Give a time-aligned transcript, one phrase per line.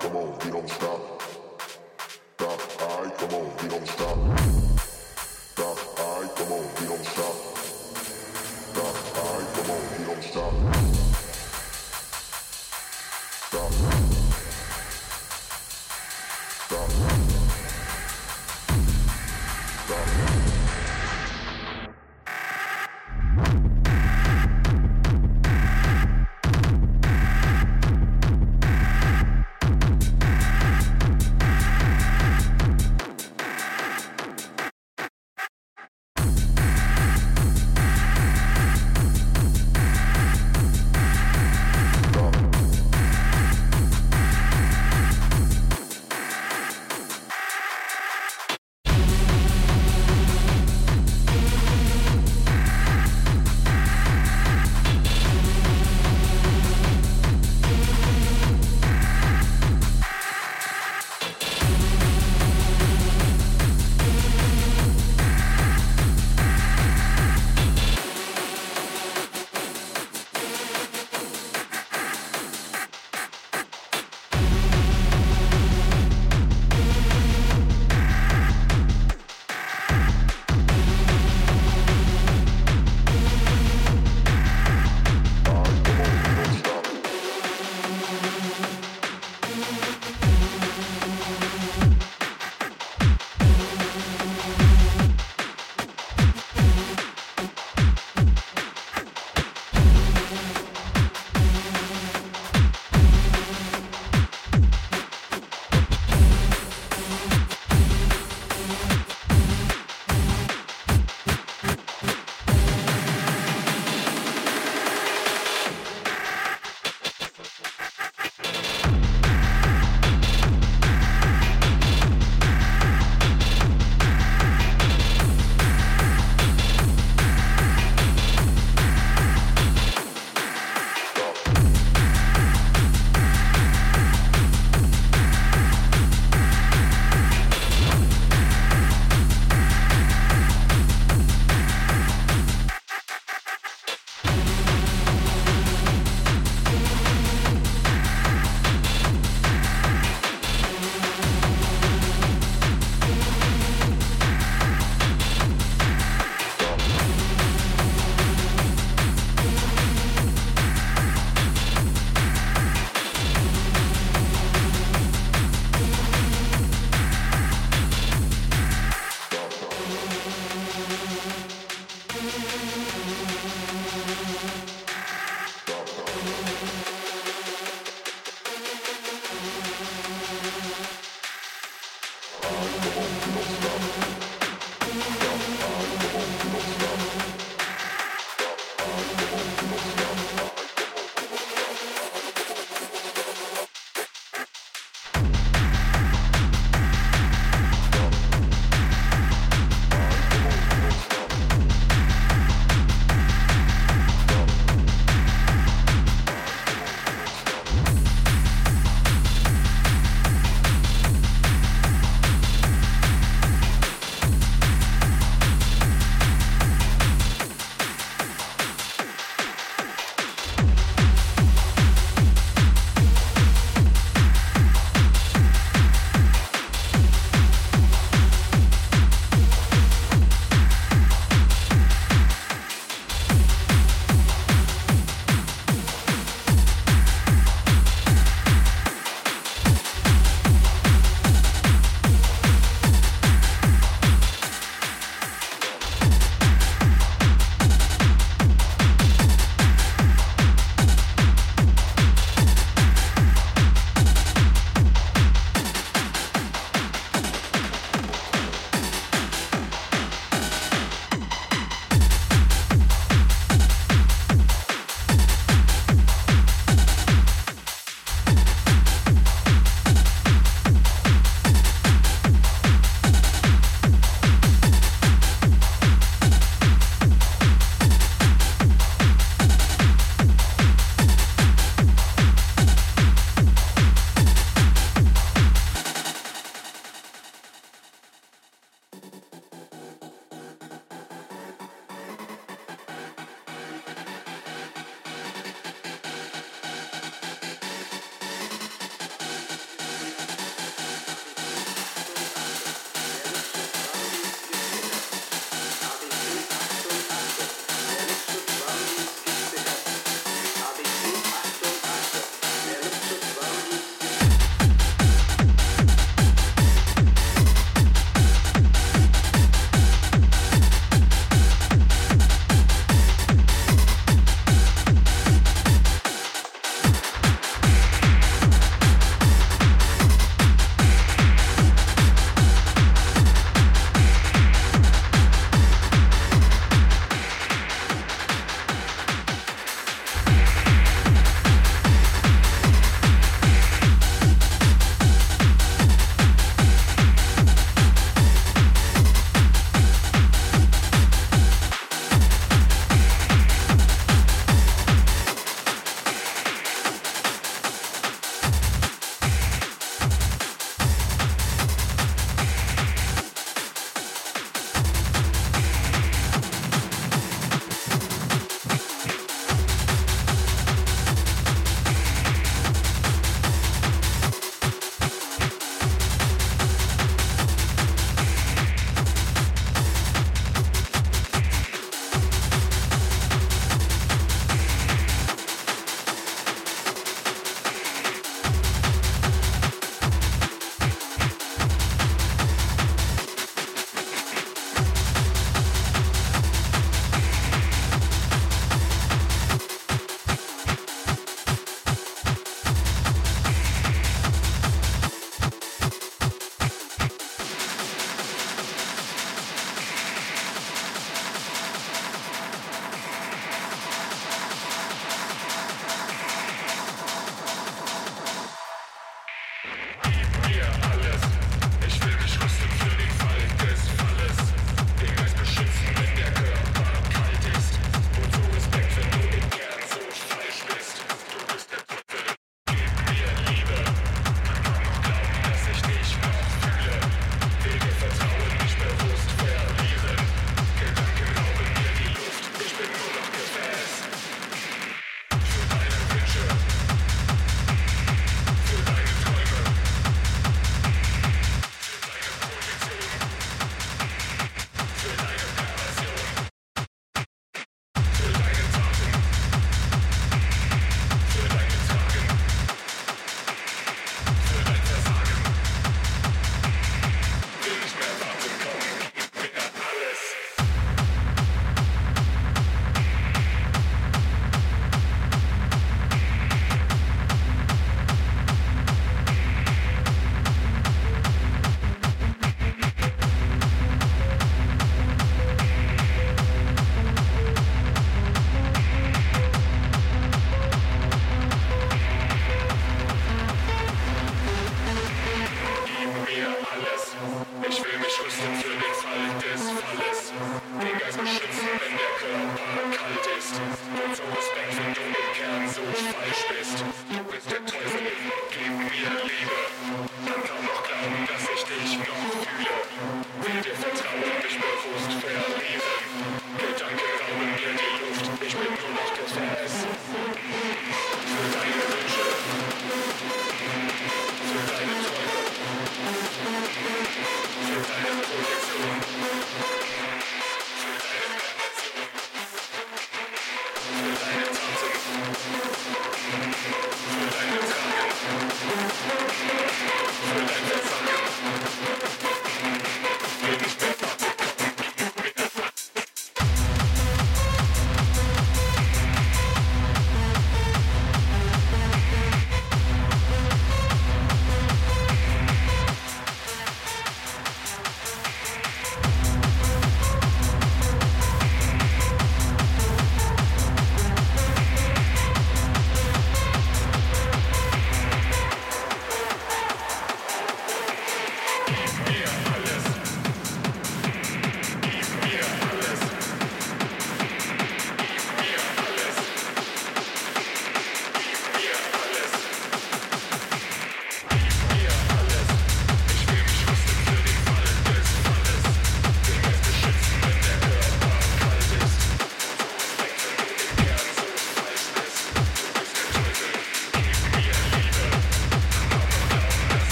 [0.00, 1.22] come on, we don't stop.
[2.36, 4.18] Stop, I come on, we don't stop.
[5.52, 7.34] Stop, I come on, we don't stop.
[8.70, 10.87] Stop, I come on, we don't stop.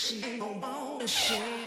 [0.00, 1.57] She ain't gon' bone a.